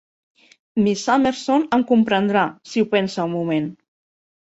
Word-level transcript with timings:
Miss 0.85 1.03
Summerson, 1.09 1.67
em 1.79 1.85
comprendrà, 1.93 2.49
si 2.73 2.87
ho 2.87 2.91
pensa 2.97 3.31
un 3.31 3.37
moment. 3.41 3.73